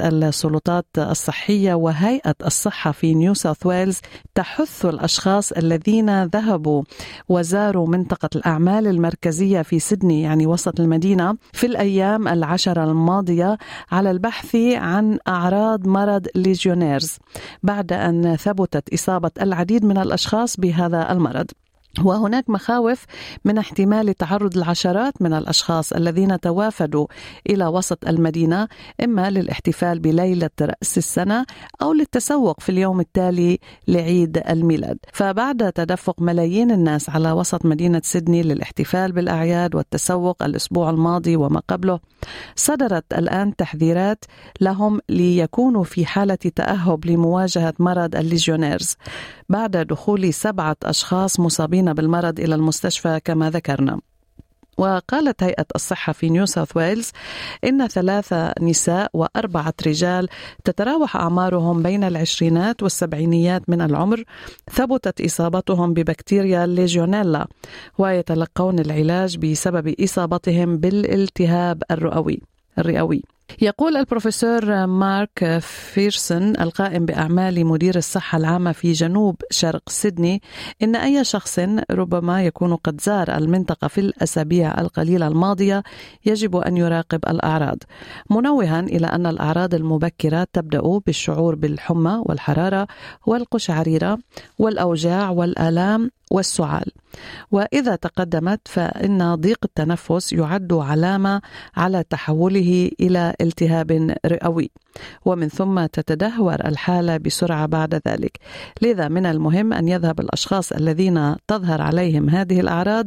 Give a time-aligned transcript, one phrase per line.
[0.00, 4.00] السلطات الصحية وهيئة الصحة في نيو ساوث ويلز
[4.34, 6.82] تحث الأشخاص الذين ذهبوا
[7.28, 13.58] وزاروا منطقة الأعمال المركزية في سيدني يعني وسط المدينة في الأيام العشرة الماضية
[13.92, 17.18] على البحث عن أعراض مرض Legionnaires
[17.62, 21.46] بعد أن ثبتت إصابة العديد من الأشخاص بهذا المرض.
[22.02, 23.04] وهناك مخاوف
[23.44, 27.06] من احتمال تعرض العشرات من الأشخاص الذين توافدوا
[27.50, 28.68] إلى وسط المدينة
[29.04, 31.46] إما للاحتفال بليلة رأس السنة
[31.82, 33.58] أو للتسوق في اليوم التالي
[33.88, 41.36] لعيد الميلاد، فبعد تدفق ملايين الناس على وسط مدينة سيدني للاحتفال بالأعياد والتسوق الأسبوع الماضي
[41.36, 42.00] وما قبله،
[42.56, 44.24] صدرت الآن تحذيرات
[44.60, 48.96] لهم ليكونوا في حالة تأهب لمواجهة مرض ال Legionnaires
[49.48, 54.00] بعد دخول سبعة أشخاص مصابين المصابين بالمرض إلى المستشفى كما ذكرنا.
[54.78, 57.10] وقالت هيئة الصحة في نيو ساوث ويلز
[57.64, 60.28] إن ثلاثة نساء وأربعة رجال
[60.64, 64.24] تتراوح أعمارهم بين العشرينات والسبعينيات من العمر
[64.70, 67.46] ثبتت إصابتهم ببكتيريا ليجيونيلا
[67.98, 72.42] ويتلقون العلاج بسبب إصابتهم بالالتهاب الرئوي
[72.78, 73.33] الرئوي.
[73.62, 80.42] يقول البروفيسور مارك فيرسون القائم بأعمال مدير الصحة العامة في جنوب شرق سيدني
[80.82, 81.60] إن أي شخص
[81.90, 85.82] ربما يكون قد زار المنطقة في الأسابيع القليلة الماضية
[86.26, 87.78] يجب أن يراقب الأعراض.
[88.30, 92.86] منوها إلى أن الأعراض المبكرة تبدأ بالشعور بالحمى والحرارة
[93.26, 94.18] والقشعريرة
[94.58, 96.88] والأوجاع والآلام والسعال.
[97.50, 101.42] وإذا تقدمت فإن ضيق التنفس يعد علامة
[101.76, 104.70] على تحوله إلى التهاب رئوي.
[105.24, 108.38] ومن ثم تتدهور الحالة بسرعة بعد ذلك.
[108.82, 113.06] لذا من المهم أن يذهب الأشخاص الذين تظهر عليهم هذه الأعراض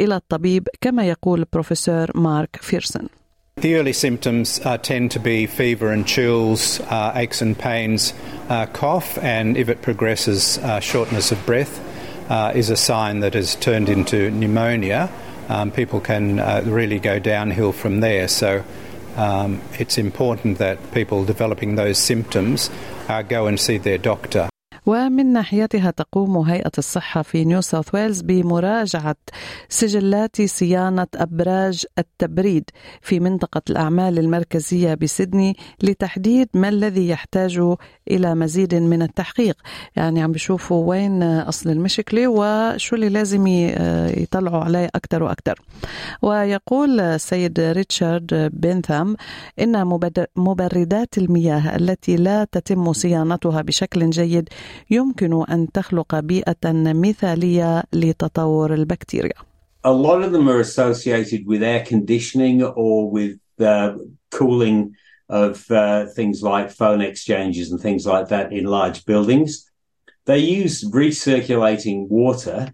[0.00, 3.08] إلى الطبيب كما يقول البروفيسور مارك فيرسون.
[3.60, 8.14] The early symptoms uh, tend to be fever and chills, uh, aches and pains,
[8.48, 11.87] uh, cough, and if it progresses, uh, shortness of breath.
[12.28, 15.10] Uh, is a sign that has turned into pneumonia,
[15.48, 18.28] um, people can uh, really go downhill from there.
[18.28, 18.64] So
[19.16, 22.70] um, it's important that people developing those symptoms
[23.08, 24.48] uh, go and see their doctor.
[25.18, 29.16] ومن ناحيتها تقوم هيئة الصحة في نيو ساوث ويلز بمراجعة
[29.68, 32.70] سجلات صيانة أبراج التبريد
[33.02, 37.60] في منطقة الأعمال المركزية بسيدني لتحديد ما الذي يحتاج
[38.10, 39.56] إلى مزيد من التحقيق
[39.96, 43.46] يعني عم بيشوفوا وين أصل المشكلة وشو اللي لازم
[44.16, 45.60] يطلعوا عليه أكثر وأكثر
[46.22, 49.16] ويقول السيد ريتشارد بنثام
[49.60, 50.00] إن
[50.36, 54.48] مبردات المياه التي لا تتم صيانتها بشكل جيد
[54.90, 55.07] يمكن
[55.49, 59.35] أن تخلق بيئة مثالية لتطور البكتيريا.
[59.85, 63.95] A lot of them are associated with air conditioning or with uh,
[64.31, 64.95] cooling
[65.29, 69.69] of uh, things like phone exchanges and things like that in large buildings.
[70.25, 72.73] They use recirculating water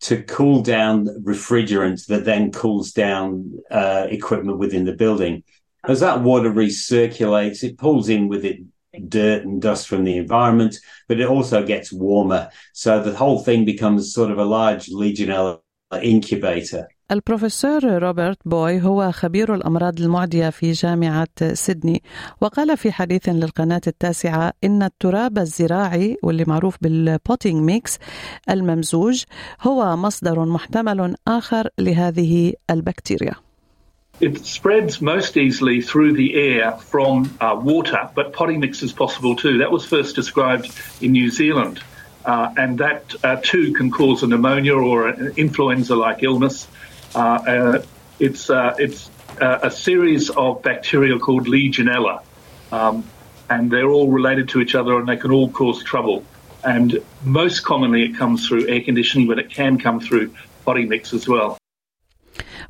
[0.00, 5.44] to cool down refrigerant that then cools down uh, equipment within the building.
[5.84, 8.58] As that water recirculates, it pulls in with it
[8.99, 10.75] dirt and dust from the environment,
[11.07, 12.49] but it also gets warmer.
[12.73, 15.59] So the whole thing becomes sort of a large Legionella
[16.01, 16.87] incubator.
[17.11, 22.03] البروفيسور روبرت بوي هو خبير الأمراض المعدية في جامعة سيدني
[22.41, 27.97] وقال في حديث للقناة التاسعة إن التراب الزراعي واللي معروف بالبوتينج ميكس
[28.49, 29.23] الممزوج
[29.61, 33.44] هو مصدر محتمل آخر لهذه البكتيريا
[34.21, 39.35] It spreads most easily through the air from uh, water, but potting mix is possible
[39.35, 39.57] too.
[39.57, 40.71] That was first described
[41.01, 41.81] in New Zealand,
[42.23, 46.67] uh, and that uh, too can cause a pneumonia or an influenza-like illness.
[47.13, 47.85] Uh, uh,
[48.19, 49.09] it's uh, it's
[49.41, 52.23] a series of bacteria called Legionella,
[52.71, 53.03] um,
[53.49, 56.23] and they're all related to each other, and they can all cause trouble.
[56.63, 60.33] And most commonly, it comes through air conditioning, but it can come through
[60.63, 61.57] potting mix as well.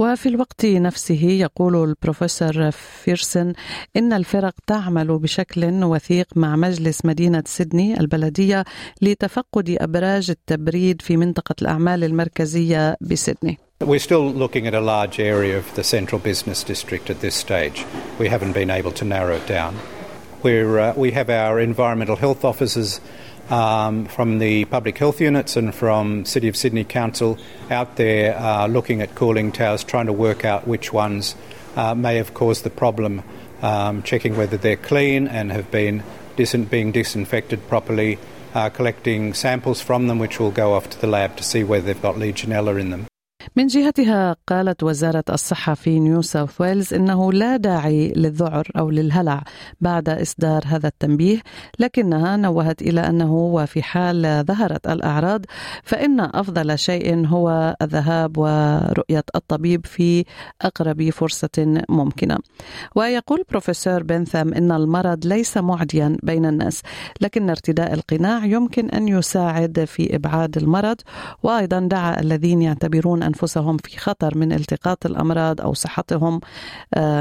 [0.00, 3.52] وفي الوقت نفسه يقول البروفيسور فيرسن
[3.96, 8.64] إن الفرق تعمل بشكل وثيق مع مجلس مدينة سيدني البلدية
[9.02, 13.58] لتفقد أبراج التبريد في منطقة الأعمال المركزية بسيدني.
[13.84, 17.84] We're still looking at a large area of the central business district at this stage.
[18.18, 19.74] We haven't been able to narrow it down.
[20.42, 23.00] We're, uh, we have our environmental health officers
[23.50, 27.38] um, from the public health units and from City of Sydney Council
[27.70, 31.34] out there uh, looking at cooling towers, trying to work out which ones
[31.76, 33.22] uh, may have caused the problem,
[33.62, 36.02] um, checking whether they're clean and have been
[36.36, 38.18] dis- being disinfected properly,
[38.54, 41.86] uh, collecting samples from them, which will go off to the lab to see whether
[41.86, 43.09] they've got Legionella in them.
[43.56, 49.42] من جهتها قالت وزارة الصحة في نيو ساوث ويلز إنه لا داعي للذعر أو للهلع
[49.80, 51.42] بعد إصدار هذا التنبيه
[51.78, 55.44] لكنها نوهت إلى أنه وفي حال ظهرت الأعراض
[55.82, 60.24] فإن أفضل شيء هو الذهاب ورؤية الطبيب في
[60.62, 62.38] أقرب فرصة ممكنة.
[62.96, 66.82] ويقول بروفيسور بنثم إن المرض ليس معديا بين الناس
[67.20, 70.96] لكن ارتداء القناع يمكن أن يساعد في إبعاد المرض.
[71.42, 76.39] وأيضا دعا الذين يعتبرون أنفسهم في خطر من التقاط الأمراض أو صحتهم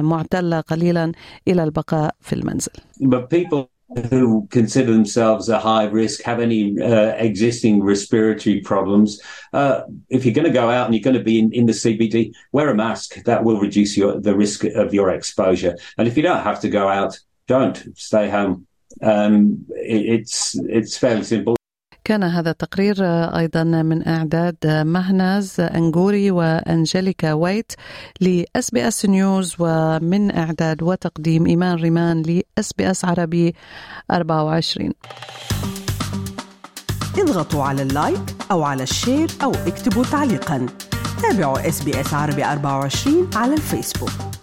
[0.00, 1.12] معتلة قليلا
[1.48, 2.72] إلى البقاء في المنزل.
[3.00, 3.68] But people
[4.10, 9.20] who consider themselves a high risk, have any uh, existing respiratory problems,
[9.52, 11.72] uh, if you're going to go out and you're going to be in, in the
[11.72, 13.22] CBD, wear a mask.
[13.24, 15.76] That will reduce your, the risk of your exposure.
[15.98, 18.66] And if you don't have to go out, don't stay home.
[19.02, 21.55] Um, it, it's it's fairly simple.
[22.07, 23.03] كان هذا التقرير
[23.37, 27.71] أيضا من إعداد مهناز أنجوري وأنجليكا ويت
[28.21, 33.55] لأس بي أس نيوز ومن إعداد وتقديم إيمان ريمان لأس بي أس عربي
[34.11, 34.91] 24
[37.17, 40.65] اضغطوا على ال like أو على ال share أو اكتبوا تعليقا.
[41.21, 44.36] تابعوا إس بي إس عربي 24 على الفيسبوك.